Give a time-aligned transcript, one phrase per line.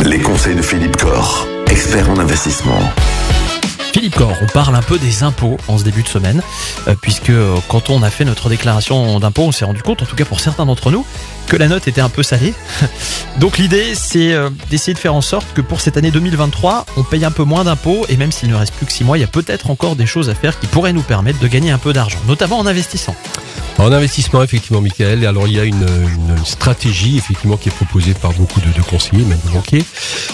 [0.00, 2.78] Les conseils de Philippe Corr, expert en investissement.
[3.94, 6.42] Philippe Corr, on parle un peu des impôts en ce début de semaine,
[6.86, 10.04] euh, puisque euh, quand on a fait notre déclaration d'impôt, on s'est rendu compte, en
[10.04, 11.06] tout cas pour certains d'entre nous,
[11.46, 12.52] que la note était un peu salée.
[13.38, 17.02] Donc l'idée, c'est euh, d'essayer de faire en sorte que pour cette année 2023, on
[17.02, 19.22] paye un peu moins d'impôts, et même s'il ne reste plus que 6 mois, il
[19.22, 21.78] y a peut-être encore des choses à faire qui pourraient nous permettre de gagner un
[21.78, 23.16] peu d'argent, notamment en investissant.
[23.80, 25.86] En investissement, effectivement, Michael, alors il y a une,
[26.44, 27.20] stratégie
[27.60, 29.84] qui est proposée par beaucoup de, de conseillers, même de banquiers.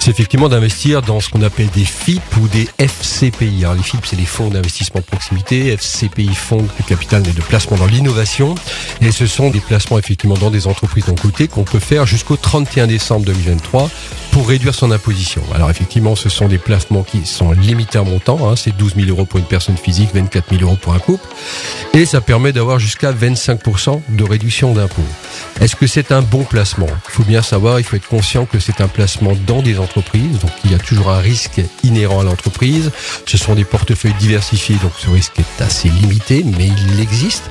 [0.00, 3.64] C'est effectivement d'investir dans ce qu'on appelle des FIP ou des FCPI.
[3.64, 7.42] Alors les FIP, c'est les fonds d'investissement de proximité, FCPI, fonds de capital et de
[7.42, 8.54] placement dans l'innovation.
[9.02, 12.36] Et ce sont des placements effectivement dans des entreprises d'un côté qu'on peut faire jusqu'au
[12.36, 13.90] 31 décembre 2023
[14.30, 15.42] pour réduire son imposition.
[15.54, 18.48] Alors effectivement, ce sont des placements qui sont limités en montant.
[18.48, 21.26] Hein, c'est 12 000 euros pour une personne physique, 24 000 euros pour un couple.
[21.92, 25.04] Et ça permet d'avoir jusqu'à 25% de réduction d'impôt.
[25.60, 26.86] Est-ce que c'est un bon placement?
[27.08, 29.89] Il faut bien savoir, il faut être conscient que c'est un placement dans des entreprises,
[29.94, 32.90] donc il y a toujours un risque inhérent à l'entreprise.
[33.26, 37.50] Ce sont des portefeuilles diversifiés, donc ce risque est assez limité, mais il existe.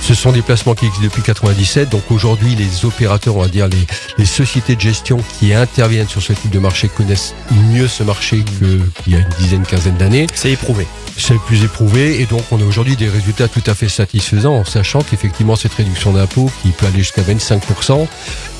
[0.00, 3.68] Ce sont des placements qui existent depuis 97, donc aujourd'hui les opérateurs, on va dire
[3.68, 3.86] les,
[4.18, 7.34] les sociétés de gestion qui interviennent sur ce type de marché connaissent
[7.70, 10.26] mieux ce marché qu'il y a une dizaine, quinzaine d'années.
[10.34, 10.86] C'est éprouvé.
[11.18, 14.56] C'est le plus éprouvé et donc on a aujourd'hui des résultats tout à fait satisfaisants
[14.56, 18.06] en sachant qu'effectivement cette réduction d'impôt qui peut aller jusqu'à 25%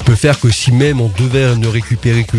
[0.07, 2.39] peut faire que si même on devait ne récupérer que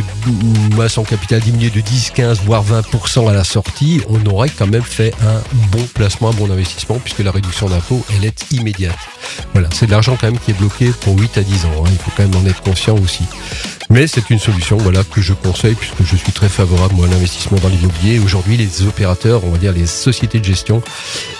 [0.88, 4.84] son capital diminué de 10, 15 voire 20% à la sortie, on aurait quand même
[4.84, 8.98] fait un bon placement, un bon investissement puisque la réduction d'impôt elle est immédiate.
[9.54, 11.90] Voilà, c'est de l'argent quand même qui est bloqué pour 8 à 10 ans, hein.
[11.92, 13.24] il faut quand même en être conscient aussi.
[13.90, 17.10] Mais c'est une solution voilà, que je conseille puisque je suis très favorable moi, à
[17.10, 18.20] l'investissement dans l'immobilier.
[18.20, 20.82] Aujourd'hui, les opérateurs, on va dire les sociétés de gestion,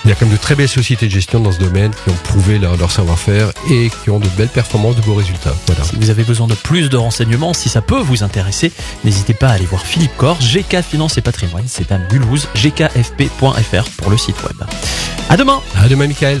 [0.04, 2.10] il y a quand même de très belles sociétés de gestion dans ce domaine qui
[2.10, 5.54] ont prouvé leur, leur savoir-faire et qui ont de belles performances, de beaux résultats.
[5.66, 5.84] Voilà.
[5.84, 8.72] Si vous avez besoin de plus de renseignements, si ça peut vous intéresser,
[9.04, 13.90] n'hésitez pas à aller voir Philippe Corr, GK Finance et Patrimoine, c'est à Mulhouse, gkfp.fr
[13.96, 14.56] pour le site web.
[15.28, 16.40] À demain À demain, Michael